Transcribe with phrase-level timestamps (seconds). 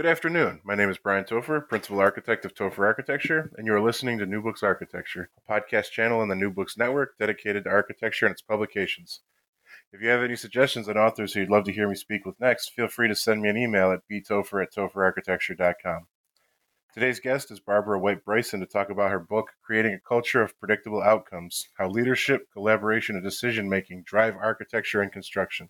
[0.00, 0.62] Good afternoon.
[0.64, 4.24] My name is Brian Topher, Principal Architect of Topher Architecture, and you are listening to
[4.24, 8.32] New Books Architecture, a podcast channel on the New Books Network dedicated to architecture and
[8.32, 9.20] its publications.
[9.92, 12.40] If you have any suggestions on authors who you'd love to hear me speak with
[12.40, 16.06] next, feel free to send me an email at btopher at topherarchitecture.com.
[16.94, 20.58] Today's guest is Barbara White Bryson to talk about her book, Creating a Culture of
[20.58, 25.68] Predictable Outcomes How Leadership, Collaboration, and Decision Making Drive Architecture and Construction.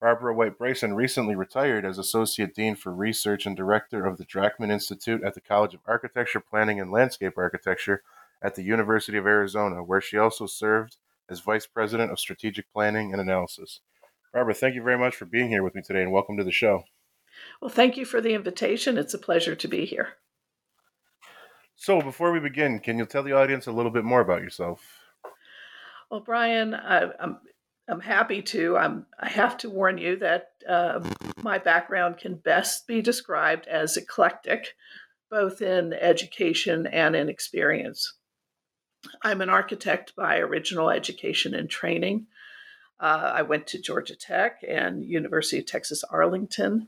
[0.00, 4.70] Barbara White Bryson recently retired as Associate Dean for Research and Director of the Drachman
[4.70, 8.02] Institute at the College of Architecture, Planning, and Landscape Architecture
[8.40, 10.96] at the University of Arizona, where she also served
[11.28, 13.80] as Vice President of Strategic Planning and Analysis.
[14.32, 16.50] Barbara, thank you very much for being here with me today and welcome to the
[16.50, 16.84] show.
[17.60, 18.96] Well, thank you for the invitation.
[18.96, 20.14] It's a pleasure to be here.
[21.76, 24.80] So, before we begin, can you tell the audience a little bit more about yourself?
[26.10, 27.38] Well, Brian, I, am
[27.90, 28.76] I'm happy to.
[28.76, 31.00] I'm, I have to warn you that uh,
[31.42, 34.74] my background can best be described as eclectic,
[35.28, 38.14] both in education and in experience.
[39.22, 42.26] I'm an architect by original education and training.
[43.00, 46.86] Uh, I went to Georgia Tech and University of Texas Arlington,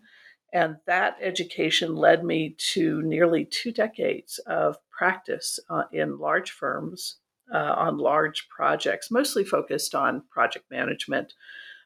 [0.53, 7.17] and that education led me to nearly two decades of practice uh, in large firms
[7.53, 11.35] uh, on large projects, mostly focused on project management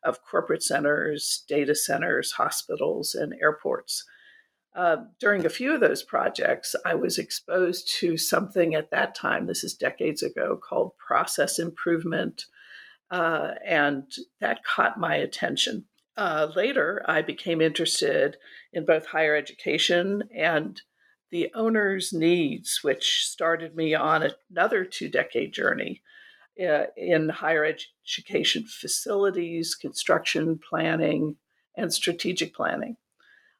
[0.04, 4.04] of corporate centers, data centers, hospitals, and airports.
[4.74, 9.46] Uh, during a few of those projects, I was exposed to something at that time,
[9.46, 12.44] this is decades ago, called process improvement,
[13.10, 14.04] uh, and
[14.40, 15.86] that caught my attention.
[16.16, 18.36] Uh, later, I became interested
[18.72, 20.80] in both higher education and
[21.36, 26.00] the owner's needs, which started me on another two decade journey
[26.58, 27.62] uh, in higher
[28.06, 31.36] education facilities, construction planning,
[31.76, 32.96] and strategic planning.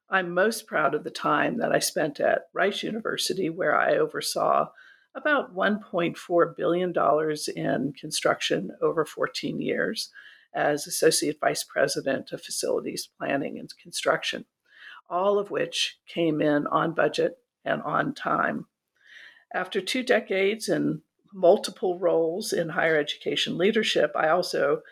[0.08, 4.68] I'm most proud of the time that I spent at Rice University, where I oversaw
[5.14, 6.94] about $1.4 billion
[7.56, 10.10] in construction over 14 years
[10.54, 14.46] as Associate Vice President of Facilities Planning and Construction,
[15.10, 18.66] all of which came in on budget and on time.
[19.52, 21.00] After two decades and
[21.32, 24.82] multiple roles in higher education leadership, I also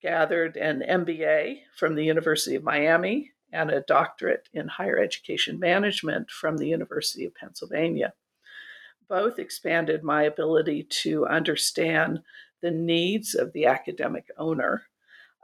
[0.00, 6.30] gathered an MBA from the University of Miami and a doctorate in higher education management
[6.30, 8.14] from the University of Pennsylvania.
[9.08, 12.20] Both expanded my ability to understand
[12.62, 14.84] the needs of the academic owner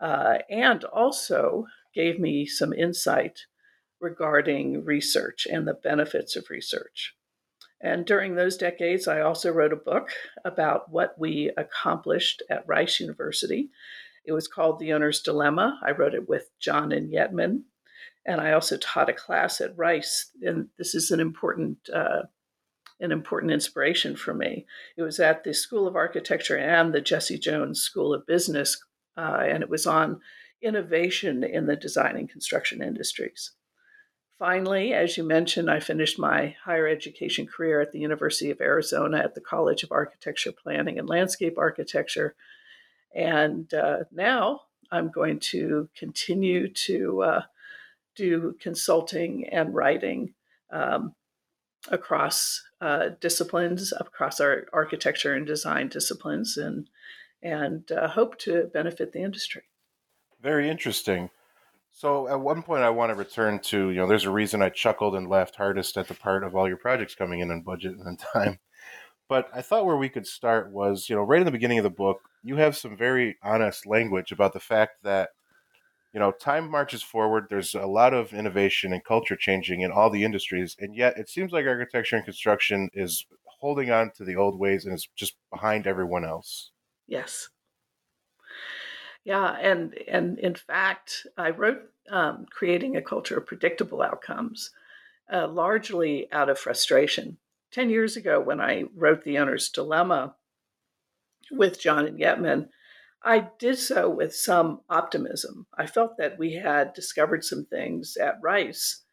[0.00, 3.46] uh, and also gave me some insight
[4.00, 7.14] regarding research and the benefits of research.
[7.80, 10.10] And during those decades, I also wrote a book
[10.44, 13.70] about what we accomplished at Rice University.
[14.24, 15.78] It was called The Owner's Dilemma.
[15.84, 17.62] I wrote it with Canan Yetmen.
[18.26, 22.24] And I also taught a class at Rice, and this is an important uh,
[23.00, 24.66] an important inspiration for me.
[24.96, 28.84] It was at the School of Architecture and the Jesse Jones School of Business,
[29.16, 30.20] uh, and it was on
[30.60, 33.52] innovation in the design and construction industries.
[34.38, 39.18] Finally, as you mentioned, I finished my higher education career at the University of Arizona
[39.18, 42.36] at the College of Architecture, Planning, and Landscape Architecture.
[43.12, 44.62] And uh, now
[44.92, 47.42] I'm going to continue to uh,
[48.14, 50.34] do consulting and writing
[50.70, 51.14] um,
[51.88, 56.88] across uh, disciplines, across our architecture and design disciplines, and
[57.42, 59.62] and uh, hope to benefit the industry.
[60.40, 61.30] Very interesting.
[61.98, 64.68] So at one point, I want to return to you know, there's a reason I
[64.68, 67.96] chuckled and laughed hardest at the part of all your projects coming in on budget
[67.96, 68.60] and on time.
[69.28, 71.82] But I thought where we could start was, you know, right in the beginning of
[71.82, 75.30] the book, you have some very honest language about the fact that,
[76.12, 77.46] you know, time marches forward.
[77.50, 81.28] There's a lot of innovation and culture changing in all the industries, and yet it
[81.28, 85.34] seems like architecture and construction is holding on to the old ways and is just
[85.50, 86.70] behind everyone else.
[87.08, 87.48] Yes.
[89.28, 94.70] Yeah, and and in fact, I wrote um, creating a culture of predictable outcomes,
[95.30, 97.36] uh, largely out of frustration.
[97.70, 100.34] Ten years ago, when I wrote the owner's dilemma
[101.50, 102.70] with Canan Yetmen,
[103.22, 105.66] I did so with some optimism.
[105.76, 109.04] I felt that we had discovered some things at Rice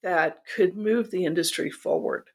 [0.00, 2.30] that could move the industry forward.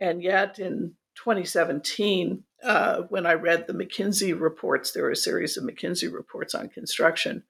[0.00, 5.56] And yet, in 2017, uh, when I read the McKinsey reports, there were a series
[5.56, 7.44] of McKinsey reports on construction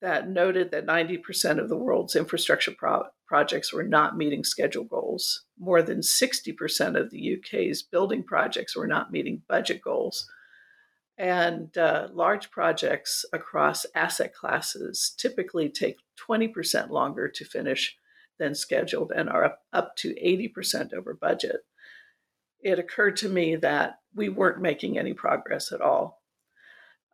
[0.00, 5.44] that noted that 90% of the world's infrastructure pro- projects were not meeting schedule goals.
[5.58, 10.28] More than 60% of the UK's building projects were not meeting budget goals.
[11.18, 15.98] And uh, large projects across asset classes typically take
[16.28, 17.96] 20% longer to finish
[18.38, 21.60] than scheduled and are up, up to 80% over budget.
[22.62, 26.22] It occurred to me that we weren't making any progress at all.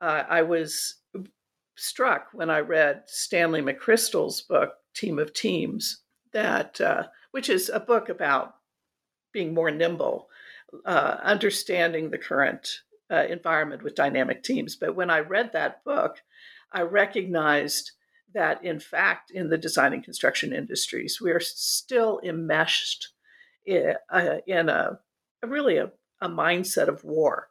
[0.01, 0.97] Uh, I was
[1.77, 6.03] struck when I read Stanley McChrystal's book, Team of Teams,
[6.33, 8.55] that uh, which is a book about
[9.33, 10.29] being more nimble,
[10.85, 14.77] uh, understanding the current uh, environment with dynamic teams.
[14.77, 16.23] But when I read that book,
[16.73, 17.93] I recognized
[18.35, 23.09] that, in fact, in the design and construction industries, we are still enmeshed
[23.65, 24.99] in, uh, in a,
[25.47, 25.91] really a,
[26.21, 27.49] a, mindset of war,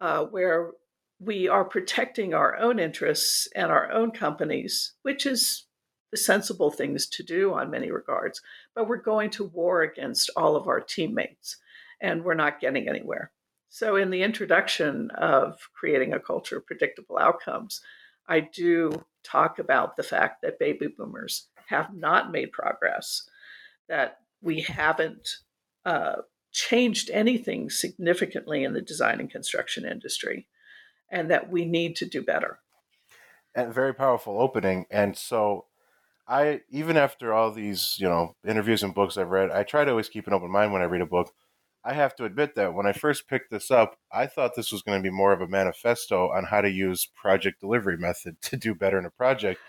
[0.00, 0.72] uh, where
[1.18, 5.66] we are protecting our own interests and our own companies, which is
[6.10, 8.40] the sensible things to do on many regards,
[8.74, 11.56] but we're going to war against all of our teammates
[12.00, 13.32] and we're not getting anywhere.
[13.68, 17.80] So, in the introduction of creating a culture of predictable outcomes,
[18.28, 23.28] I do talk about the fact that baby boomers have not made progress,
[23.88, 25.28] that we haven't
[25.84, 26.16] uh,
[26.56, 30.46] changed anything significantly in the design and construction industry,
[31.10, 32.58] and that we need to do better.
[33.54, 34.86] And very powerful opening.
[34.90, 35.66] And so,
[36.26, 39.90] I even after all these you know interviews and books I've read, I try to
[39.90, 41.32] always keep an open mind when I read a book
[41.86, 44.82] I have to admit that when I first picked this up, I thought this was
[44.82, 48.56] going to be more of a manifesto on how to use project delivery method to
[48.56, 49.60] do better in a project.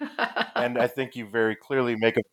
[0.55, 2.23] and I think you very clearly make a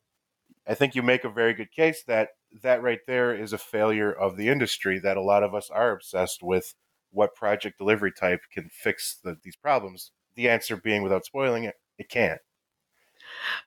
[0.67, 2.31] I think you make a very good case that
[2.63, 5.93] that right there is a failure of the industry that a lot of us are
[5.93, 6.75] obsessed with
[7.11, 10.13] what project delivery type can fix the, these problems.
[10.37, 12.41] The answer being without spoiling it, it can't.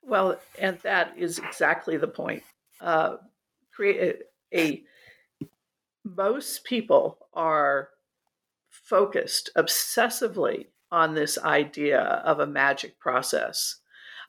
[0.01, 2.43] Well, and that is exactly the point.
[2.79, 3.17] Uh,
[3.73, 4.21] create
[4.53, 4.83] a, a
[6.03, 7.89] most people are
[8.69, 13.77] focused obsessively on this idea of a magic process,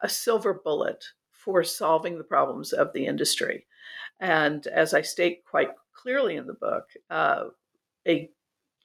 [0.01, 1.05] a silver bullet
[1.49, 3.65] for solving the problems of the industry.
[4.21, 7.45] And as I state quite clearly in the book, uh,
[8.07, 8.29] a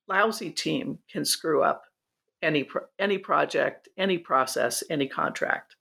[0.07, 1.83] lousy team can screw up
[2.41, 5.75] any pro- any project, any process, any contract,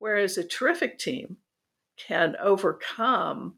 [0.00, 1.36] whereas a terrific team
[1.96, 3.54] can overcome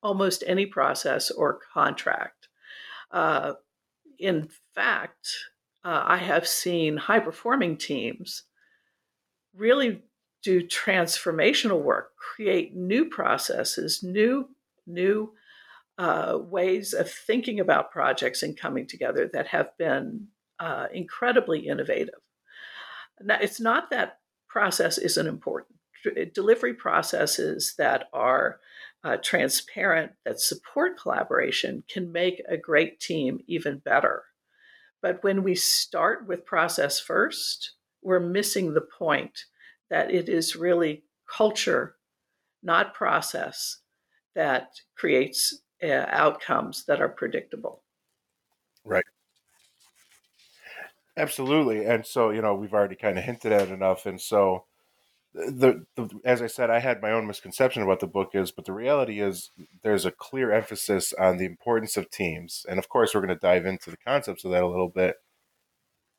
[0.00, 2.46] almost any process or contract.
[3.10, 3.54] Uh,
[4.20, 5.28] in fact,
[5.84, 8.44] uh, I have seen high performing teams
[9.56, 10.04] really
[10.44, 14.48] do transformational work, create new processes, new
[14.86, 15.32] new
[15.96, 20.26] uh, ways of thinking about projects and coming together that have been
[20.60, 22.20] uh, incredibly innovative.
[23.22, 24.18] Now, it's not that
[24.48, 25.78] process isn't important.
[26.34, 28.60] Delivery processes that are
[29.04, 34.24] uh, transparent, that support collaboration can make a great team even better.
[35.00, 39.44] But when we start with process first, we're missing the point
[39.90, 41.96] that it is really culture,
[42.62, 43.78] not process,
[44.34, 47.82] that creates uh, outcomes that are predictable.
[48.84, 49.04] Right.
[51.16, 51.84] Absolutely.
[51.84, 54.06] And so, you know, we've already kind of hinted at enough.
[54.06, 54.64] And so,
[55.34, 58.64] the, the as I said, I had my own misconception about the book is, but
[58.64, 59.50] the reality is
[59.82, 63.40] there's a clear emphasis on the importance of teams, and of course we're going to
[63.40, 65.16] dive into the concepts of that a little bit.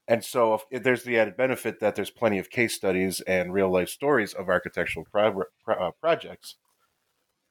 [0.08, 3.72] And so if, there's the added benefit that there's plenty of case studies and real
[3.72, 6.56] life stories of architectural pro, pro, uh, projects.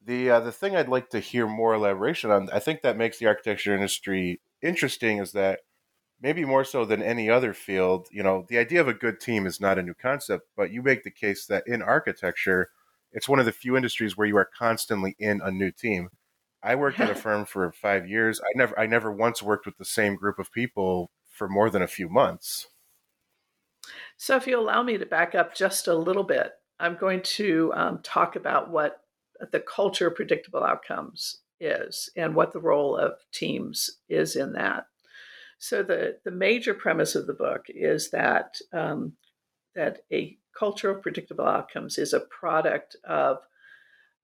[0.03, 3.17] The uh, the thing I'd like to hear more elaboration on, I think that makes
[3.17, 5.61] the architecture industry interesting, is that
[6.21, 9.45] maybe more so than any other field, you know, the idea of a good team
[9.45, 12.69] is not a new concept, but you make the case that in architecture,
[13.11, 16.09] it's one of the few industries where you are constantly in a new team.
[16.63, 18.39] I worked at a firm for 5 years.
[18.39, 21.81] I never I never once worked with the same group of people for more than
[21.81, 22.67] a few months.
[24.17, 27.71] So if you allow me to back up just a little bit, I'm going to
[27.75, 29.01] um, talk about what
[29.51, 34.87] the culture of predictable outcomes is and what the role of teams is in that.
[35.57, 39.13] So the the major premise of the book is that um,
[39.75, 43.39] that a culture of predictable outcomes is a product of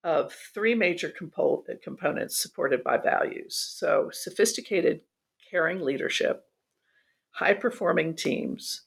[0.03, 3.56] of three major compo- components supported by values.
[3.56, 5.01] So sophisticated,
[5.50, 6.46] caring leadership,
[7.32, 8.84] high performing teams,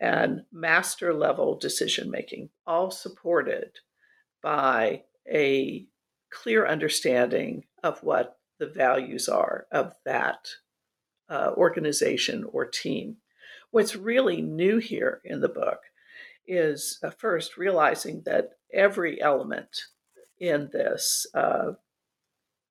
[0.00, 3.70] and master level decision making, all supported
[4.42, 5.86] by a
[6.30, 10.48] clear understanding of what the values are of that
[11.28, 13.16] uh, organization or team.
[13.70, 15.80] What's really new here in the book
[16.46, 19.82] is uh, first realizing that every element
[20.38, 21.72] in this uh,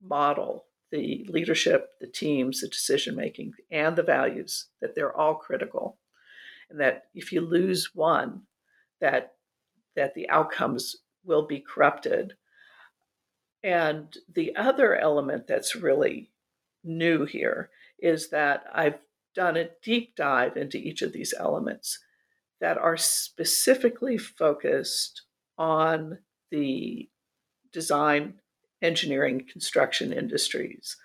[0.02, 0.64] model
[0.96, 5.98] the leadership, the teams, the decision making, and the values that they're all critical,
[6.70, 8.42] and that if you lose one,
[9.00, 9.34] that
[9.94, 12.34] that the outcomes will be corrupted.
[13.62, 16.30] And the other element that's really
[16.84, 18.98] new here is that I've
[19.34, 21.98] done a deep dive into each of these elements
[22.60, 25.22] that are specifically focused
[25.58, 26.18] on
[26.50, 27.08] the
[27.72, 28.34] design,
[28.86, 30.96] engineering, construction industries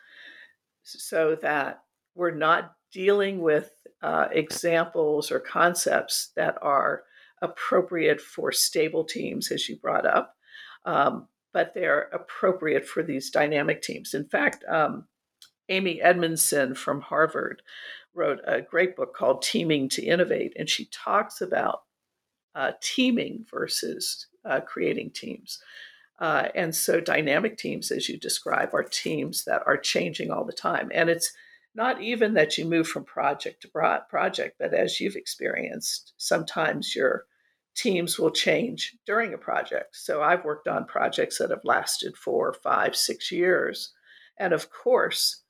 [0.83, 1.83] so that
[2.15, 3.71] we're not dealing with
[4.01, 7.03] uh, examples or concepts that are
[7.41, 10.35] appropriate for stable teams, as you brought up,
[10.85, 14.13] um, but they're appropriate for these dynamic teams.
[14.13, 15.05] In fact, um,
[15.69, 17.61] Amy Edmondson from Harvard
[18.13, 21.81] wrote a great book called Teaming to Innovate, and she talks about
[22.53, 25.59] uh, teaming versus uh, creating teams.
[26.21, 30.53] Uh, and so, dynamic teams, as you describe, are teams that are changing all the
[30.53, 30.91] time.
[30.93, 31.33] And it's
[31.73, 37.25] not even that you move from project to project, but as you've experienced, sometimes your
[37.75, 39.95] teams will change during a project.
[39.95, 43.91] So, I've worked on projects that have lasted four, five, six years.
[44.37, 45.41] And of course,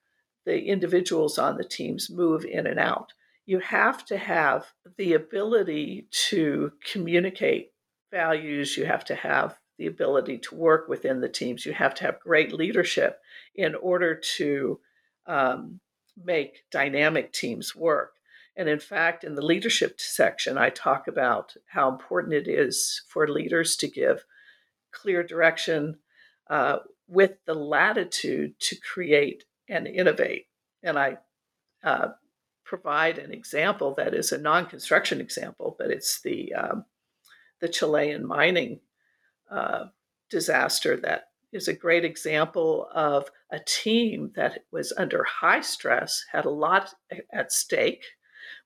[0.46, 3.12] the individuals on the teams move in and out.
[3.46, 7.72] You have to have the ability to communicate
[8.10, 12.04] values, you have to have the ability to work within the teams, you have to
[12.04, 13.20] have great leadership
[13.56, 14.80] in order to
[15.26, 15.80] um,
[16.24, 18.14] make dynamic teams work.
[18.56, 23.28] And in fact, in the leadership section, I talk about how important it is for
[23.28, 24.24] leaders to give
[24.92, 25.98] clear direction
[26.48, 30.46] uh, with the latitude to create and innovate.
[30.84, 31.18] And I
[31.84, 32.10] uh,
[32.66, 36.86] provide an example that is a non-construction example, but it's the um,
[37.62, 38.80] the Chilean mining
[39.52, 39.86] uh,
[40.30, 46.46] disaster that is a great example of a team that was under high stress, had
[46.46, 46.94] a lot
[47.34, 48.06] at stake,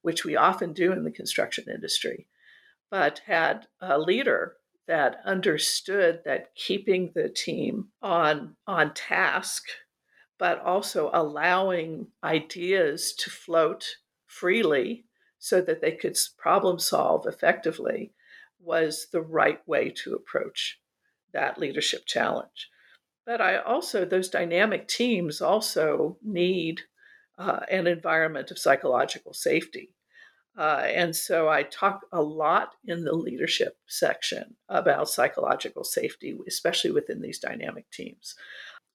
[0.04, 2.28] which we often do in the construction industry,
[2.92, 9.64] but had a leader that understood that keeping the team on on task
[10.38, 15.06] but also allowing ideas to float freely
[15.40, 18.12] so that they could problem solve effectively
[18.66, 20.80] was the right way to approach
[21.34, 22.70] that leadership challenge.
[23.26, 26.82] But I also, those dynamic teams also need
[27.38, 29.92] uh, an environment of psychological safety.
[30.58, 36.92] Uh, and so I talk a lot in the leadership section about psychological safety, especially
[36.92, 38.36] within these dynamic teams.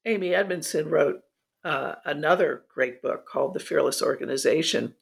[0.07, 1.21] Amy Edmondson wrote
[1.65, 4.95] uh, another great book called The Fearless Organization,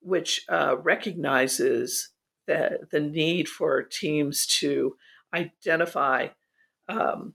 [0.00, 2.08] which uh, recognizes
[2.46, 4.96] the, the need for teams to
[5.34, 6.28] identify
[6.88, 7.34] um,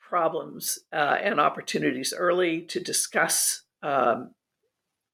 [0.00, 4.30] problems uh, and opportunities early, to discuss, um,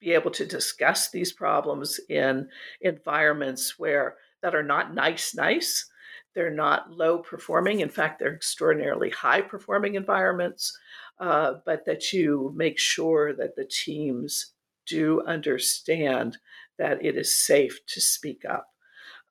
[0.00, 2.48] be able to discuss these problems in
[2.80, 5.88] environments where that are not nice, nice.
[6.34, 7.80] They're not low performing.
[7.80, 10.76] In fact, they're extraordinarily high performing environments
[11.22, 14.54] uh, but that you make sure that the teams
[14.86, 16.36] do understand
[16.78, 18.71] that it is safe to speak up.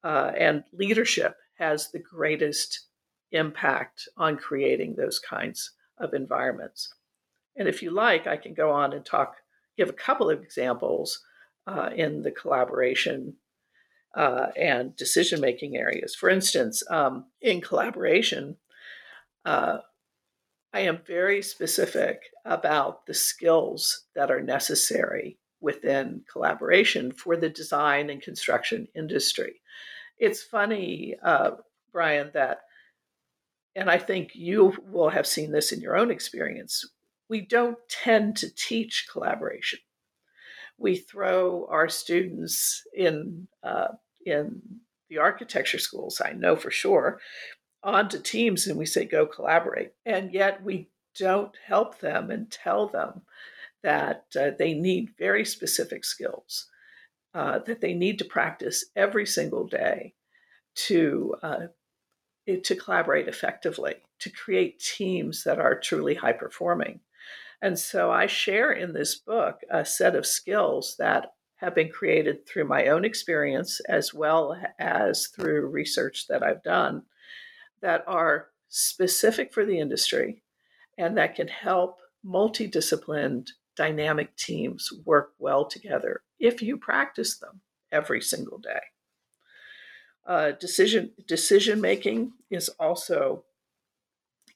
[0.03, 2.88] Uh, and leadership has the greatest
[3.31, 6.93] impact on creating those kinds of environments.
[7.55, 9.36] And if you like, I can go on and talk,
[9.77, 11.22] give a couple of examples
[11.67, 13.36] uh, in the collaboration
[14.15, 16.15] uh, and decision making areas.
[16.15, 18.58] For instance, um, in collaboration,
[19.46, 19.79] uh,
[20.74, 28.10] I am very specific about the skills that are necessary within collaboration for the design
[28.10, 29.62] and construction industry.
[30.18, 31.51] It's funny, uh,
[31.91, 32.62] Brian, that,
[33.75, 36.86] and I think you will have seen this in your own experience,
[37.30, 39.80] we don't tend to teach collaboration.
[40.77, 43.89] We throw our students in, uh,
[44.25, 44.62] in
[45.10, 47.22] the architecture schools, I know for sure,
[47.84, 49.91] onto teams and we say, go collaborate.
[50.06, 53.22] And yet we don't help them and tell them
[53.83, 56.67] that uh, they need very specific skills,
[57.33, 60.13] uh, that they need to practice every single day
[60.75, 61.67] to, uh,
[62.63, 67.00] to collaborate effectively, to create teams that are truly high performing.
[67.61, 72.47] And so I share in this book a set of skills that have been created
[72.47, 77.03] through my own experience as well as through research that I've done
[77.83, 80.41] that are specific for the industry
[80.97, 83.50] and that can help multidisciplined
[83.81, 87.61] dynamic teams work well together if you practice them
[87.91, 88.81] every single day.
[90.23, 93.43] Uh, decision decision making is also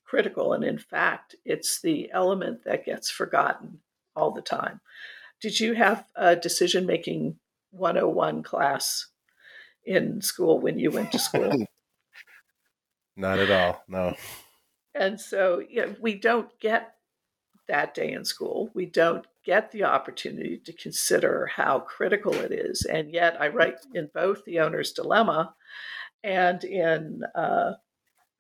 [0.03, 3.79] critical, and in fact, it's the element that gets forgotten
[4.15, 4.79] all the time.
[5.41, 7.39] Did you have a decision making
[7.71, 9.07] 101 class
[9.83, 11.65] in school when you went to school?
[13.15, 13.81] Not at all.
[13.87, 14.15] No.
[14.93, 16.94] And so you know, we don't get
[17.67, 18.69] that day in school.
[18.73, 22.85] We don't get the opportunity to consider how critical it is.
[22.85, 25.55] And yet, I write in both The Owner's Dilemma
[26.23, 27.73] and in uh,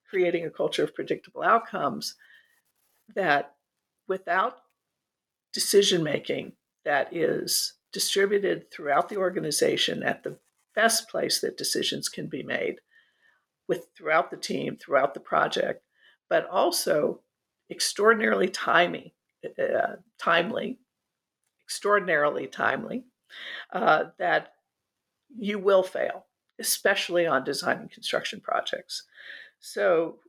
[0.09, 2.15] Creating a Culture of Predictable Outcomes
[3.15, 3.53] that
[4.07, 4.57] without
[5.53, 6.53] decision making
[6.83, 10.37] that is distributed throughout the organization at the
[10.75, 12.75] best place that decisions can be made
[13.67, 15.81] with throughout the team, throughout the project,
[16.29, 17.21] but also
[17.69, 19.13] extraordinarily timely,
[19.59, 20.79] uh, timely,
[21.65, 23.05] extraordinarily timely,
[23.73, 24.53] uh, that
[25.37, 26.25] you will fail,
[26.59, 29.03] especially on design and construction projects.
[29.59, 30.19] So,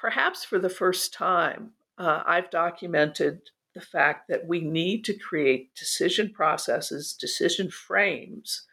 [0.00, 3.42] perhaps for the first time, uh, I've documented
[3.74, 8.66] the fact that we need to create decision processes, decision frames,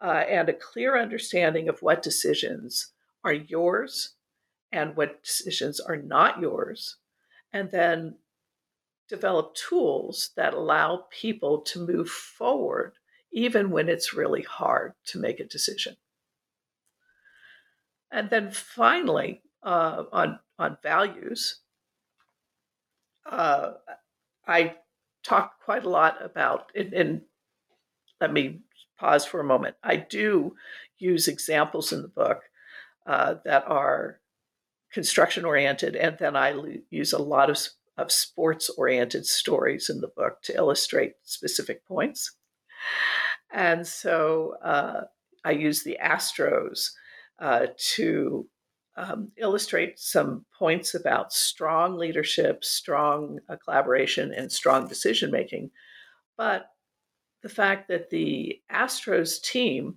[0.00, 2.92] uh, and a clear understanding of what decisions
[3.24, 4.14] are yours
[4.72, 6.96] and what decisions are not yours,
[7.52, 8.16] and then
[9.08, 12.92] develop tools that allow people to move forward
[13.32, 15.96] even when it's really hard to make a decision.
[18.10, 21.60] And then finally, uh, on on values,
[23.30, 23.72] uh,
[24.46, 24.76] I
[25.22, 27.20] talk quite a lot about, and, and
[28.20, 28.60] let me
[28.98, 29.76] pause for a moment.
[29.82, 30.56] I do
[30.98, 32.42] use examples in the book
[33.06, 34.20] uh, that are
[34.92, 37.58] construction oriented, and then I l- use a lot of,
[37.96, 42.36] of sports oriented stories in the book to illustrate specific points.
[43.52, 45.02] And so uh,
[45.44, 46.90] I use the Astros
[47.38, 48.48] uh, to
[48.96, 55.70] um, illustrate some points about strong leadership, strong uh, collaboration, and strong decision making.
[56.36, 56.66] But
[57.42, 59.96] the fact that the Astros team,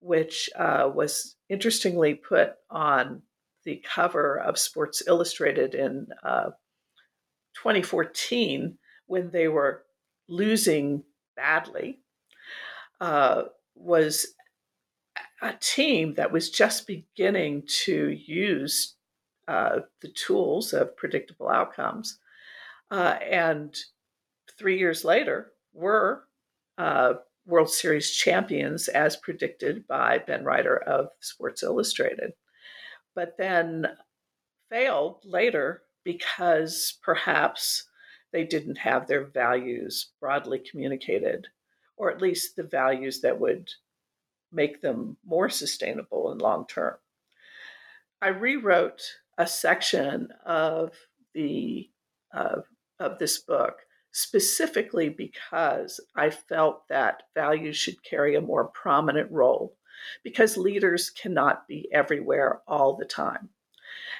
[0.00, 3.22] which uh, was interestingly put on
[3.64, 6.50] the cover of Sports Illustrated in uh,
[7.54, 9.84] 2014 when they were
[10.28, 11.02] losing
[11.36, 12.00] badly,
[13.00, 14.26] uh, was
[15.42, 18.94] a team that was just beginning to use
[19.48, 22.18] uh, the tools of predictable outcomes.
[22.90, 23.76] Uh, and
[24.58, 26.24] three years later, were
[26.78, 27.14] uh,
[27.46, 32.32] World Series champions as predicted by Ben Reiter of Sports Illustrated,
[33.14, 33.86] but then
[34.70, 37.88] failed later because perhaps
[38.32, 41.46] they didn't have their values broadly communicated,
[41.96, 43.70] or at least the values that would
[44.52, 46.94] make them more sustainable and long term.
[48.20, 49.02] I rewrote
[49.38, 50.92] a section of
[51.34, 51.90] the
[52.32, 52.60] uh,
[52.98, 53.78] of this book
[54.12, 59.76] specifically because I felt that values should carry a more prominent role
[60.22, 63.50] because leaders cannot be everywhere all the time.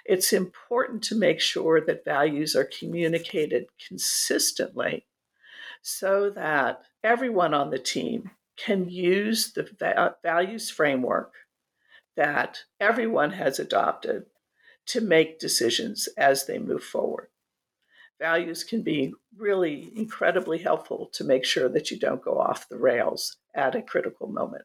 [0.04, 5.06] It's important to make sure that values are communicated consistently
[5.82, 11.32] so that everyone on the team can use the values framework
[12.16, 14.26] that everyone has adopted
[14.86, 17.28] to make decisions as they move forward.
[18.20, 22.78] Values can be really incredibly helpful to make sure that you don't go off the
[22.78, 24.64] rails at a critical moment.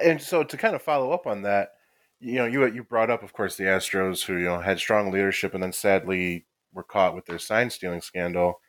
[0.00, 1.70] And so to kind of follow up on that,
[2.20, 4.78] you know, you uh, you brought up, of course, the Astros, who you know had
[4.78, 8.60] strong leadership, and then sadly were caught with their sign stealing scandal.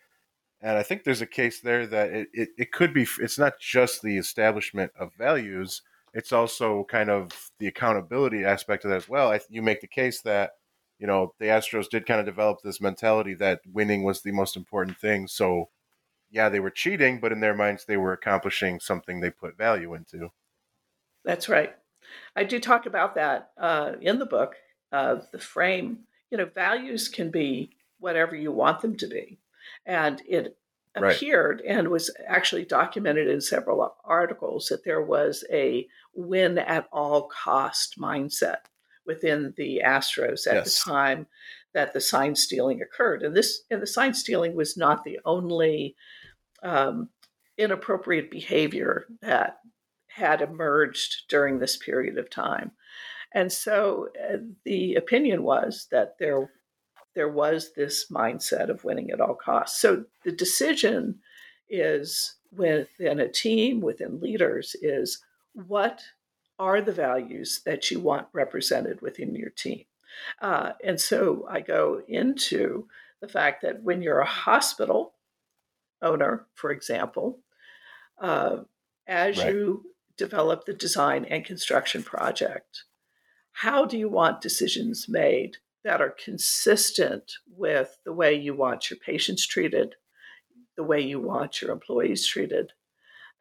[0.61, 3.07] And I think there's a case there that it, it, it could be.
[3.19, 5.83] It's not just the establishment of values;
[6.13, 9.31] it's also kind of the accountability aspect of that as well.
[9.31, 10.53] I, you make the case that
[10.99, 14.57] you know the Astros did kind of develop this mentality that winning was the most
[14.57, 15.27] important thing.
[15.27, 15.69] So
[16.31, 19.93] yeah, they were cheating, but in their minds, they were accomplishing something they put value
[19.93, 20.31] into.
[21.25, 21.73] That's right.
[22.35, 24.55] I do talk about that uh, in the book.
[24.91, 29.39] Uh, the frame, you know, values can be whatever you want them to be,
[29.85, 30.57] and it
[30.95, 31.15] Right.
[31.15, 37.23] appeared and was actually documented in several articles that there was a win at all
[37.29, 38.57] cost mindset
[39.03, 40.83] within the Astros at Yes.
[40.83, 41.25] the time
[41.73, 43.23] that the sign stealing occurred.
[43.23, 45.95] And this and the sign stealing was not the only
[46.61, 47.09] um,
[47.57, 49.57] inappropriate behavior that
[50.15, 52.71] had emerged during this period of time.
[53.33, 56.49] And so uh, the opinion was that there
[57.15, 59.79] there was this mindset of winning at all costs.
[59.79, 61.19] So the decision
[61.69, 65.23] is within a team, within leaders, is
[65.53, 66.01] what
[66.57, 69.85] are the values that you want represented within your team?
[70.41, 72.87] Uh, and so I go into
[73.21, 75.13] the fact that when you're a hospital
[76.01, 77.39] owner, for example,
[78.19, 78.57] uh,
[79.07, 79.53] as Right.
[79.53, 79.85] you
[80.17, 82.83] develop the design and construction project,
[83.53, 88.99] how do you want decisions made that are consistent with the way you want your
[88.99, 89.95] patients treated,
[90.77, 92.71] the way you want your employees treated,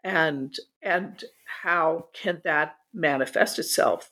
[0.04, 1.24] and and
[1.62, 4.10] how can that manifest itself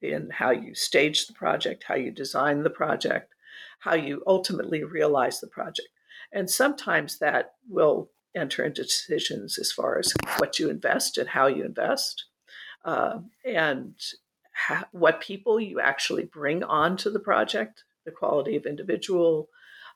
[0.00, 3.34] in how you stage the project, how you design the project,
[3.80, 5.88] how you ultimately realize the project.
[6.32, 11.46] And sometimes that will enter into decisions as far as what you invest and how
[11.46, 12.24] you invest,
[12.84, 13.94] uh, and
[14.54, 19.48] ha- what people you actually bring onto the project, the quality of individual,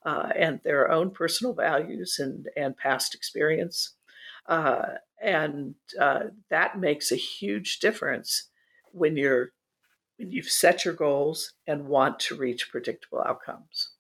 [0.05, 3.95] uh, and their own personal values and, and past experience.
[4.47, 8.49] Uh, and uh, that makes a huge difference
[8.91, 9.53] when you're
[10.19, 13.92] when you've set your goals and want to reach predictable outcomes.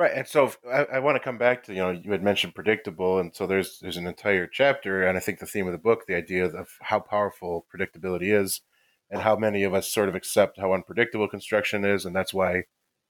[0.00, 2.54] Right, and so I, I want to come back to you know you had mentioned
[2.54, 5.78] predictable, and so there's there's an entire chapter, and I think the theme of the
[5.78, 8.62] book, the idea of how powerful predictability is,
[9.10, 12.62] and how many of us sort of accept how unpredictable construction is, and that's why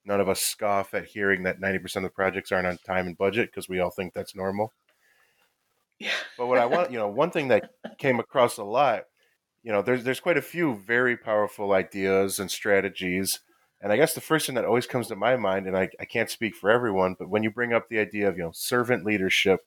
[0.05, 3.07] none of us scoff at hearing that ninety percent of the projects aren't on time
[3.07, 4.73] and budget because we all think that's normal.
[6.01, 6.11] Yeah.
[6.37, 9.05] But what I want, you know, one thing that came across a lot,
[9.63, 13.39] you know, there's there's quite a few very powerful ideas and strategies.
[13.81, 16.05] And I guess the first thing that always comes to my mind, and I, I
[16.05, 19.05] can't speak for everyone, but when you bring up the idea of, you know, servant
[19.05, 19.61] leadership,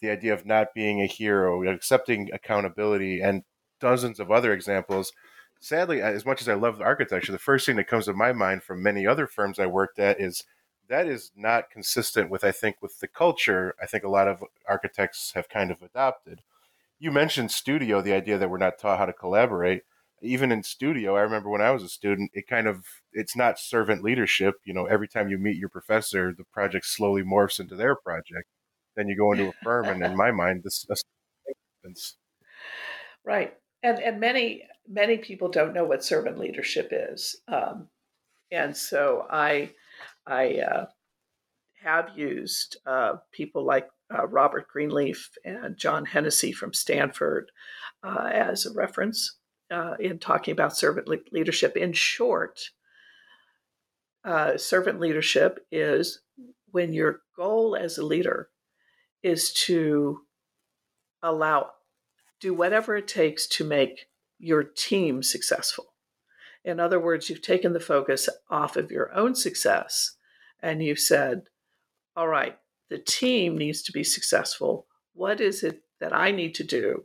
[0.00, 3.42] the idea of not being a hero, accepting accountability, and
[3.80, 5.12] dozens of other examples,
[5.60, 8.32] sadly, as much as I love the architecture, the first thing that comes to my
[8.32, 10.44] mind from many other firms I worked at is
[10.88, 14.44] that is not consistent with, I think, with the culture I think a lot of
[14.68, 16.42] architects have kind of adopted.
[16.98, 19.82] You mentioned studio, the idea that we're not taught how to collaborate.
[20.22, 23.58] Even in studio, I remember when I was a student, it kind of it's not
[23.58, 24.56] servant leadership.
[24.64, 28.46] You know, every time you meet your professor, the project slowly morphs into their project.
[28.96, 30.86] Then you go into a firm, and in my mind, this
[31.82, 32.16] happens.
[33.24, 33.54] Right.
[33.82, 37.40] And and many many people don't know what servant leadership is.
[37.48, 37.88] Um,
[38.50, 39.70] and so I
[40.26, 40.86] I uh,
[41.82, 47.50] have used uh, people like uh, Robert Greenleaf and John Hennessy from Stanford
[48.02, 49.36] uh, as a reference
[49.70, 51.76] uh, in talking about servant le- leadership.
[51.76, 52.70] In short,
[54.24, 56.20] uh, servant leadership is
[56.70, 58.48] when your goal as a leader
[59.22, 60.20] is to
[61.22, 61.70] allow
[62.40, 64.06] do whatever it takes to make
[64.38, 65.92] your team successful.
[66.64, 70.16] In other words, you've taken the focus off of your own success
[70.62, 71.42] and you've said,
[72.16, 72.56] all right,
[72.88, 74.86] the team needs to be successful.
[75.12, 77.04] What is it that I need to do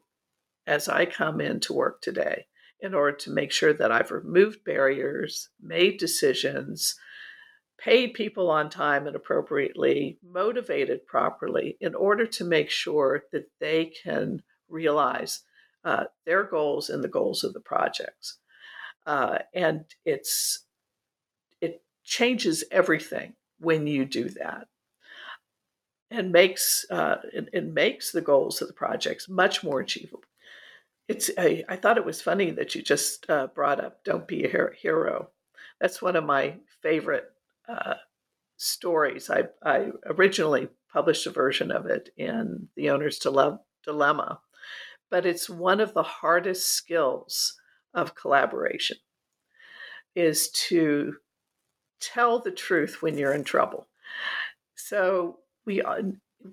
[0.66, 2.46] as I come into work today
[2.80, 6.96] in order to make sure that I've removed barriers, made decisions,
[7.78, 13.86] paid people on time and appropriately, motivated properly in order to make sure that they
[14.04, 15.44] can realize
[15.84, 18.38] uh, their goals and the goals of the projects.
[19.06, 20.64] Uh, and it's
[21.62, 24.68] it changes everything when you do that
[26.10, 30.24] and makes uh, it, it makes the goals of the projects much more achievable
[31.08, 34.70] it's I thought it was funny that you just uh, brought up don't be a
[34.76, 35.30] hero
[35.80, 37.26] that's one of my favorite
[37.68, 37.96] uh,
[38.58, 44.40] stories I, I originally published a version of it in the owner's Dile- dilemma
[45.10, 47.60] but it's one of the hardest skills
[47.94, 48.98] of collaboration
[50.16, 51.16] is to
[52.00, 53.88] tell the truth when you're in trouble.
[54.76, 56.02] So we uh,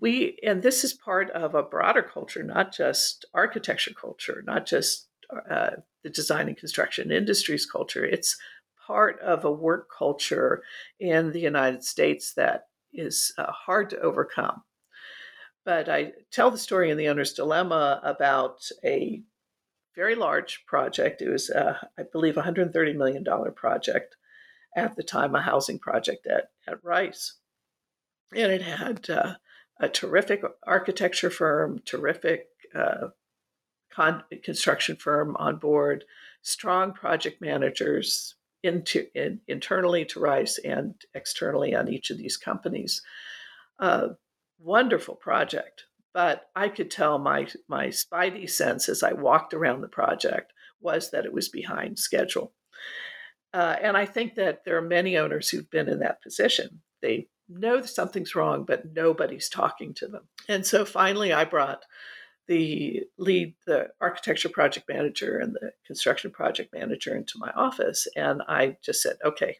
[0.01, 5.09] we and this is part of a broader culture, not just architecture culture, not just
[5.51, 5.71] uh,
[6.03, 8.05] the design and construction industries culture.
[8.05, 8.37] It's
[8.87, 10.63] part of a work culture
[10.99, 14.63] in the United States that is uh, hard to overcome.
[15.65, 19.23] but I tell the story in The Owner's Dilemma about a
[19.95, 21.23] very large project.
[21.23, 23.25] It was, uh, I believe, a $130 million
[23.55, 24.17] project
[24.77, 27.35] at the time, a housing project at, at Rice.
[28.35, 29.35] And it had uh,
[29.83, 33.09] a terrific architecture firm, terrific uh,
[33.92, 36.05] con- construction firm on board,
[36.40, 43.03] strong project managers into in, internally to Rice and externally on each of these companies.
[43.81, 44.11] Uh,
[44.61, 49.88] wonderful project, but I could tell my my spidey sense as I walked around the
[49.88, 52.53] project was that it was behind schedule.
[53.53, 56.83] Uh, and I think that there are many owners who've been in that position.
[57.03, 60.23] They know something's wrong, but nobody's talking to them.
[60.49, 61.85] And so finally, I brought
[62.49, 68.09] the lead, the architecture project manager and the construction project manager into my office.
[68.17, 69.59] And I just said, okay,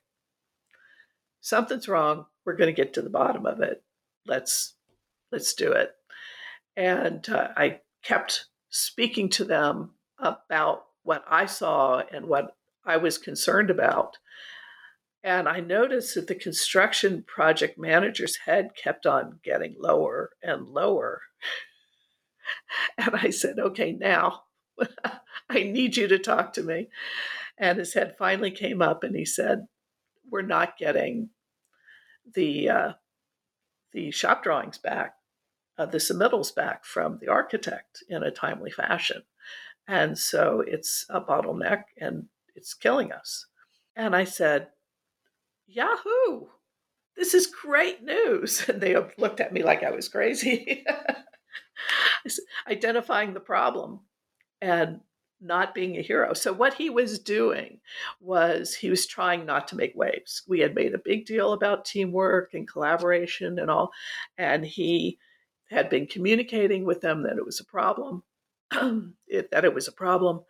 [1.41, 2.27] something's wrong.
[2.45, 3.83] We're going to get to the bottom of it.
[4.27, 4.75] Let's,
[5.31, 5.93] let's do it.
[6.77, 13.19] And uh, I kept speaking to them about what I saw and what I was
[13.19, 14.19] concerned about.
[15.25, 21.23] And I noticed that the construction project manager's head kept on getting lower and lower.
[22.99, 24.43] And I said, okay, now
[25.49, 26.89] I need you to talk to me.
[27.57, 29.67] And his head finally came up and he said,
[30.29, 31.31] we're not getting
[32.35, 32.93] the, uh,
[33.93, 35.15] the shop drawings back,
[35.79, 39.23] uh, the submittals back from the architect in a timely fashion.
[39.87, 43.47] And so it's a bottleneck and it's killing us.
[43.95, 44.69] And I said,
[45.75, 46.47] Yahoo!
[47.17, 48.65] This is great news.
[48.69, 50.85] And they looked at me like I was crazy.
[52.69, 54.01] identifying the problem
[54.61, 55.01] and
[55.41, 56.35] not being a hero.
[56.35, 57.81] So, what he was doing
[58.21, 60.43] was he was trying not to make waves.
[60.47, 63.91] We had made a big deal about teamwork and collaboration and all,
[64.39, 65.19] and he
[65.69, 68.23] had been communicating with them that it was a problem,
[69.27, 70.43] it, that it was a problem,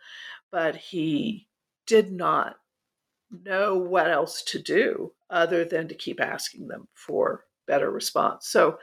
[0.51, 1.47] but he
[1.87, 2.57] did not
[3.43, 8.47] know what else to do other than to keep asking them for better response.
[8.47, 8.77] So,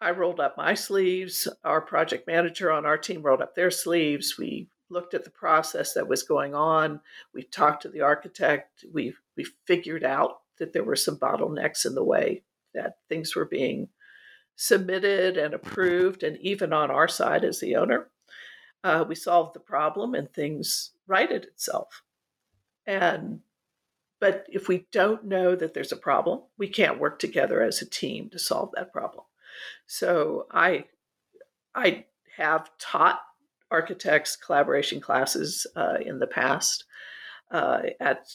[0.00, 1.48] I rolled up my sleeves.
[1.64, 4.36] Our project manager on our team rolled up their sleeves.
[4.36, 7.00] We looked at the process that was going on.
[7.32, 8.84] We talked to the architect.
[8.92, 12.42] We we figured out that there were some bottlenecks in the way
[12.74, 13.88] that things were being
[14.56, 18.10] submitted and approved, and even on our side as the owner,
[18.84, 22.02] uh, we solved the problem and things righted itself.
[22.86, 23.40] And
[24.20, 27.88] but if we don't know that there's a problem, we can't work together as a
[27.90, 29.24] team to solve that problem.
[29.86, 30.84] So I
[31.74, 33.20] I have taught
[33.70, 36.84] architects collaboration classes uh, in the past
[37.50, 38.26] uh, at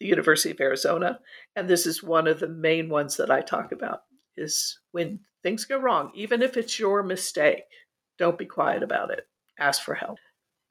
[0.00, 1.20] the University of Arizona,
[1.54, 4.02] and this is one of the main ones that I talk about.
[4.36, 7.64] Is when things go wrong, even if it's your mistake,
[8.18, 9.26] don't be quiet about it.
[9.58, 10.18] Ask for help.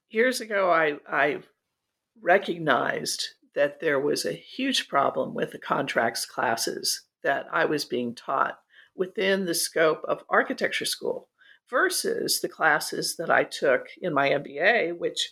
[0.09, 1.39] Years ago, I, I
[2.21, 8.13] recognized that there was a huge problem with the contracts classes that I was being
[8.13, 8.59] taught
[8.95, 11.29] within the scope of architecture school
[11.69, 15.31] versus the classes that I took in my MBA, which.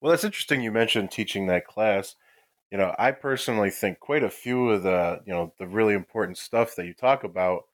[0.00, 2.16] Well, that's interesting you mentioned teaching that class.
[2.70, 6.38] You know, I personally think quite a few of the, you know, the really important
[6.38, 7.64] stuff that you talk about,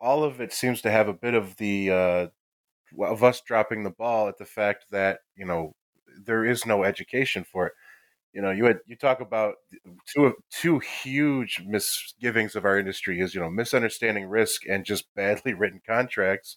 [0.00, 2.26] all of it seems to have a bit of the, uh,
[3.04, 5.74] of us dropping the ball at the fact that, you know,
[6.24, 7.72] there is no education for it.
[8.32, 9.54] You know you had you talk about
[10.12, 15.54] two two huge misgivings of our industry is you know misunderstanding risk and just badly
[15.54, 16.56] written contracts.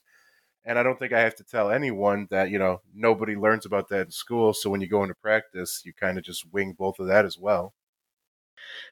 [0.65, 3.89] And i don't think i have to tell anyone that you know nobody learns about
[3.89, 4.53] that in school.
[4.53, 7.37] So when you go into practice you kind of just wing both of that as
[7.37, 7.73] well.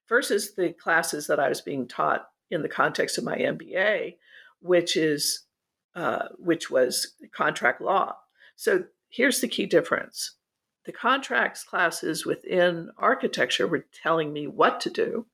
[0.08, 4.16] Versus the classes that i was being taught in the context of my mba
[4.60, 5.46] which is
[5.96, 8.16] uh, which was contract law.
[8.56, 10.36] So here's the key difference
[10.86, 15.26] the contracts classes within architecture were telling me what to do.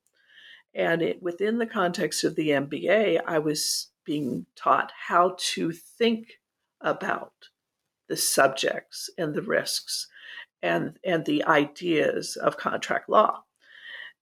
[0.73, 6.39] And it, within the context of the MBA, I was being taught how to think
[6.79, 7.33] about
[8.07, 10.07] the subjects and the risks
[10.61, 13.43] and, and the ideas of contract law.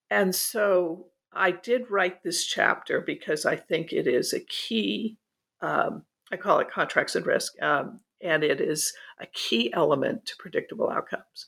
[0.09, 5.17] And so I did write this chapter because I think it is a key,
[5.61, 10.35] um, I call it contracts and risk, um, and it is a key element to
[10.37, 11.47] predictable outcomes.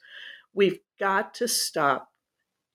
[0.53, 2.09] We've got to stop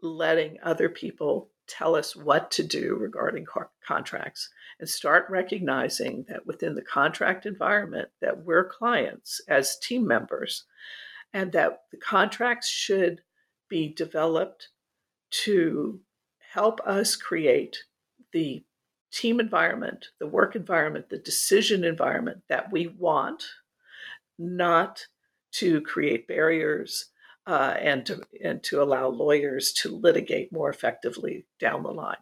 [0.02, 3.46] letting other people tell us what to do regarding
[3.84, 10.64] contracts and start recognizing that within the contract environment that we're clients as team members
[11.34, 13.20] and that the contracts should
[13.68, 14.68] be developed
[15.30, 16.00] to
[16.52, 17.76] help us create
[18.32, 18.64] the
[19.10, 23.44] team environment, the work environment, the decision environment that we want,
[24.38, 25.06] not
[25.52, 27.10] to create barriers
[27.46, 32.16] uh, and to and to allow lawyers to litigate more effectively down the line.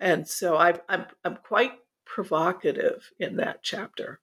[0.00, 1.72] And so I, I'm I'm quite
[2.04, 4.20] provocative in that chapter.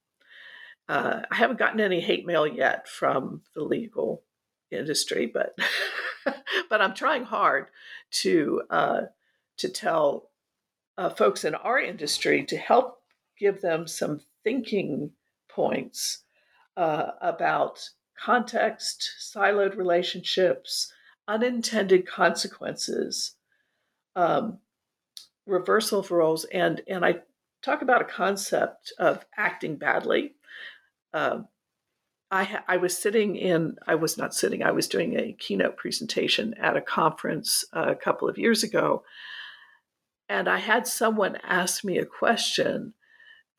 [0.90, 4.24] Uh, I haven't gotten any hate mail yet from the legal
[4.70, 5.58] industry, but
[6.70, 7.68] but I'm trying hard
[8.22, 9.02] to uh,
[9.58, 10.30] to tell
[10.98, 13.00] uh, folks in our industry to help
[13.40, 15.12] give them some thinking
[15.50, 16.24] points
[16.78, 20.92] uh, about context, siloed relationships,
[21.28, 23.36] unintended consequences,
[24.16, 24.60] um,
[25.46, 27.16] reversal of roles, and and I
[27.62, 30.34] talk about a concept of acting badly.
[31.14, 31.48] Um,
[32.34, 36.56] I, I was sitting in, I was not sitting, I was doing a keynote presentation
[36.56, 39.04] at a conference uh, a couple of years ago.
[40.28, 42.96] And I had someone ask me a question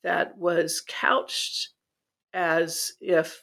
[0.03, 1.69] that was couched
[2.35, 3.41] as if,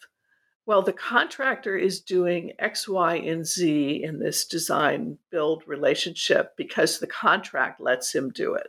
[0.67, 6.99] well, the contractor is doing X, Y, and Z in this design build relationship because
[6.99, 8.67] the contract lets him do it.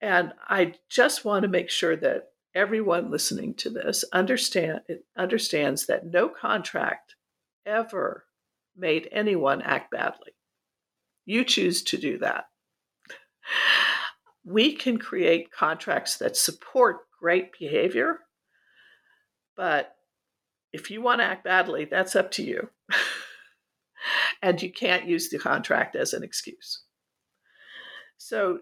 [0.00, 4.80] And I just want to make sure that everyone listening to this understand
[5.16, 7.14] understands that no contract
[7.66, 8.24] ever
[8.76, 10.32] made anyone act badly.
[11.24, 12.46] You choose to do that.
[14.44, 18.18] We can create contracts that support great behavior,
[19.56, 19.94] but
[20.74, 22.68] if you want to act badly, that's up to you.
[24.42, 26.82] and you can't use the contract as an excuse.
[28.18, 28.58] So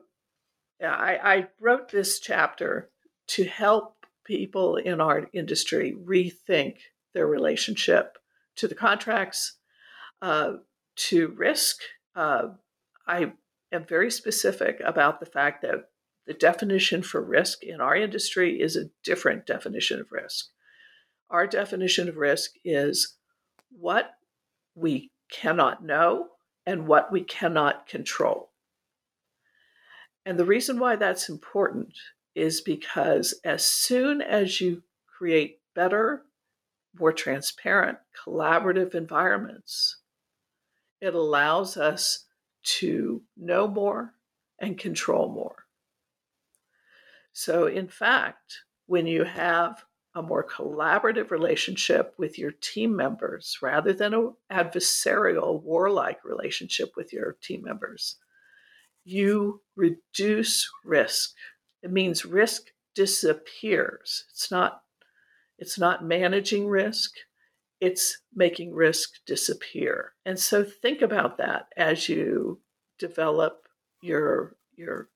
[0.81, 2.89] yeah, I, I wrote this chapter
[3.31, 6.77] to help people in our industry rethink
[7.15, 8.17] their relationship
[8.59, 9.57] to the contracts,
[10.21, 10.53] uh,
[11.09, 11.79] to risk.
[12.15, 12.51] Uh,
[13.09, 13.33] I
[13.73, 15.87] am very specific about the fact that
[16.27, 20.47] the definition for risk in our industry is a different definition of risk.
[21.31, 23.17] Our definition of risk is
[23.71, 24.11] what
[24.75, 26.29] we cannot know
[26.67, 28.51] and what we cannot control.
[30.25, 31.95] And the reason why that's important
[32.35, 36.23] is because as soon as you create better,
[36.99, 39.99] more transparent, collaborative environments,
[41.01, 42.27] it allows us
[42.63, 44.15] to know more
[44.61, 45.62] and control more.
[47.33, 53.93] So, in fact, when you have a more collaborative relationship with your team members rather
[53.93, 58.17] than an adversarial, warlike relationship with your team members,
[59.05, 61.35] you reduce risk
[61.83, 64.25] it means risk disappears.
[64.31, 64.83] It's not
[65.59, 67.13] it's not managing risk,
[67.81, 70.15] it's making risk disappear.
[70.25, 72.61] And so think about that as you
[72.99, 73.67] develop
[74.01, 75.09] your your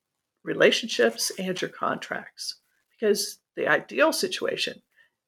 [0.46, 2.56] relationships and your contracts
[2.90, 4.80] because the ideal situation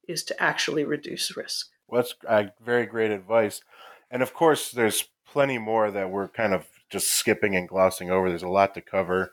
[0.07, 1.68] is to actually reduce risk.
[1.87, 3.61] Well, that's uh, very great advice.
[4.11, 8.28] And of course, there's plenty more that we're kind of just skipping and glossing over.
[8.28, 9.33] There's a lot to cover.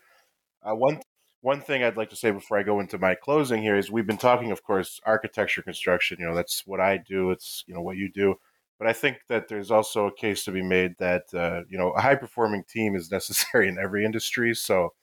[0.61, 0.99] Uh, one
[1.41, 4.07] one thing I'd like to say before I go into my closing here is we've
[4.07, 6.17] been talking, of course, architecture construction.
[6.19, 7.29] You know, that's what I do.
[7.29, 8.35] It's you know what you do.
[8.79, 11.91] But I think that there's also a case to be made that uh, you know
[11.91, 14.53] a high performing team is necessary in every industry.
[14.55, 14.93] So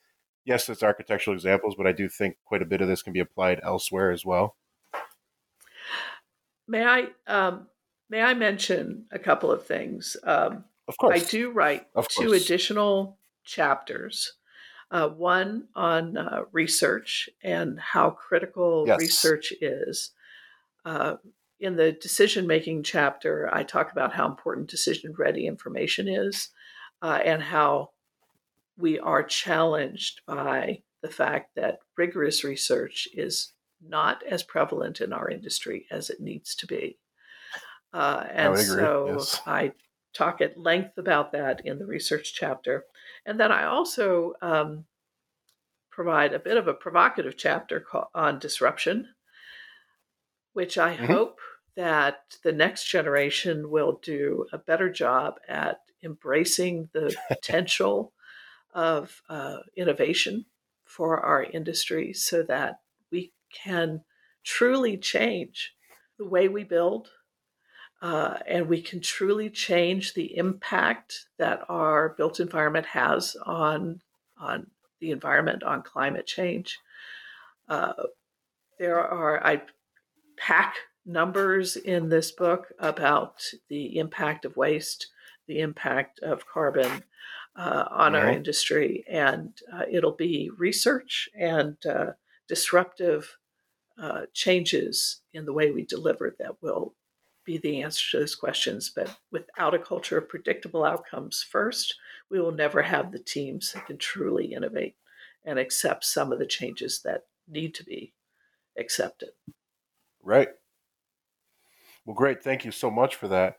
[0.44, 3.20] yes, it's architectural examples, but I do think quite a bit of this can be
[3.20, 4.56] applied elsewhere as well.
[6.68, 7.66] May I um,
[8.08, 10.16] may I mention a couple of things?
[10.24, 14.34] Um, of course, I do write two additional chapters
[14.92, 18.98] uh, one on uh, research and how critical yes.
[19.00, 20.10] research is.
[20.84, 21.14] Uh,
[21.58, 26.50] in the decision making chapter, I talk about how important decision ready information is
[27.00, 27.91] uh, and how
[28.76, 33.52] we are challenged by the fact that rigorous research is
[33.86, 36.98] not as prevalent in our industry as it needs to be.
[37.92, 39.40] Uh, and I so yes.
[39.46, 39.72] I
[40.14, 42.84] talk at length about that in the research chapter.
[43.26, 44.84] And then I also um,
[45.90, 49.08] provide a bit of a provocative chapter on disruption,
[50.52, 51.06] which I mm-hmm.
[51.06, 51.40] hope
[51.76, 58.12] that the next generation will do a better job at embracing the potential
[58.72, 60.46] of uh, innovation
[60.84, 64.02] for our industry so that we can
[64.44, 65.74] truly change
[66.18, 67.08] the way we build,
[68.00, 74.00] uh, and we can truly change the impact that our built environment has on
[74.38, 74.66] on
[75.00, 76.78] the environment on climate change.
[77.68, 77.92] Uh,
[78.78, 79.62] there are I
[80.36, 80.74] pack
[81.06, 85.08] numbers in this book about the impact of waste,
[85.46, 87.04] the impact of carbon,
[87.56, 92.12] uh, on our industry, and uh, it'll be research and uh,
[92.48, 93.36] disruptive
[94.00, 96.94] uh, changes in the way we deliver that will
[97.44, 98.90] be the answer to those questions.
[98.94, 101.94] But without a culture of predictable outcomes first,
[102.30, 104.96] we will never have the teams that can truly innovate
[105.44, 108.14] and accept some of the changes that need to be
[108.78, 109.30] accepted.
[110.22, 110.48] Right.
[112.06, 112.42] Well, great.
[112.42, 113.56] Thank you so much for that.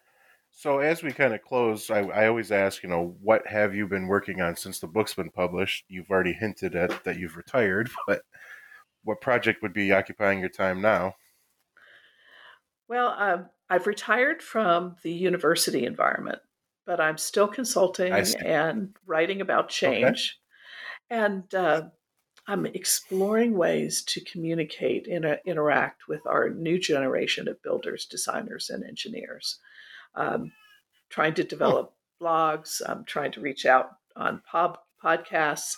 [0.55, 3.87] So, as we kind of close, I, I always ask, you know, what have you
[3.87, 5.83] been working on since the book's been published?
[5.89, 8.21] You've already hinted at that you've retired, but
[9.03, 11.15] what project would be occupying your time now?
[12.87, 16.39] Well, um, I've retired from the university environment,
[16.85, 20.39] but I'm still consulting and writing about change.
[21.09, 21.89] And uh,
[22.45, 28.83] I'm exploring ways to communicate and interact with our new generation of builders, designers, and
[28.83, 29.59] engineers.
[30.15, 30.51] Um,
[31.09, 35.75] trying to develop blogs, I'm trying to reach out on pod- podcasts.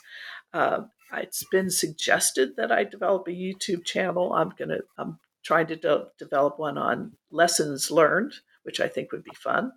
[0.54, 0.84] Uh,
[1.14, 4.34] it's been suggested that I develop a YouTube channel.
[4.34, 4.80] I'm gonna.
[4.98, 8.34] I'm trying to de- develop one on lessons learned,
[8.64, 9.72] which I think would be fun.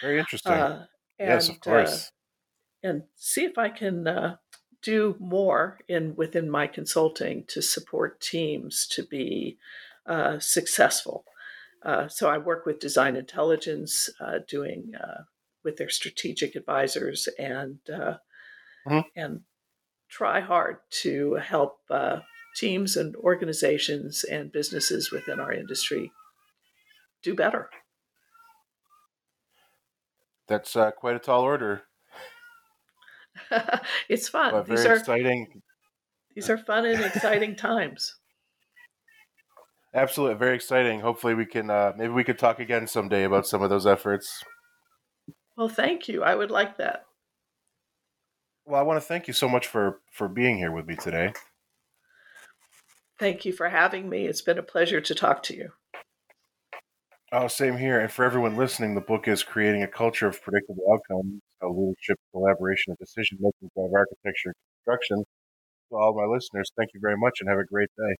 [0.00, 0.52] Very interesting.
[0.52, 0.86] Uh,
[1.18, 2.10] yes, of course.
[2.84, 4.36] Uh, and see if I can uh,
[4.82, 9.58] do more in within my consulting to support teams to be
[10.06, 11.24] uh, successful.
[11.84, 15.24] Uh, so I work with Design Intelligence, uh, doing uh,
[15.64, 17.78] with their strategic advisors, and
[18.86, 19.04] Mhm.
[19.16, 19.44] and
[20.08, 21.80] try hard to help
[22.56, 26.12] teams and organizations and businesses within our industry
[27.22, 27.70] do better.
[30.46, 31.88] That's uh, quite a tall order,
[34.08, 34.52] it's fun.
[34.52, 35.62] but These very are exciting.
[36.34, 38.16] these are fun and exciting times.
[39.94, 41.00] Absolutely, very exciting.
[41.00, 44.42] Hopefully, we can uh, maybe we could talk again someday about some of those efforts.
[45.56, 46.22] Well, thank you.
[46.22, 47.04] I would like that.
[48.64, 51.34] Well, I want to thank you so much for for being here with me today.
[53.18, 54.26] Thank you for having me.
[54.26, 55.72] It's been a pleasure to talk to you.
[57.30, 58.00] Oh, same here.
[58.00, 62.18] And for everyone listening, the book is Creating a Culture of Predictable Outcomes How Leadership,
[62.32, 65.24] Collaboration, and Decision Making Drive Architecture and Construction.
[65.90, 68.16] To all my listeners, thank you very much and have a great day.